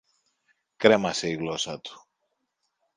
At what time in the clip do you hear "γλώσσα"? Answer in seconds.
1.35-1.79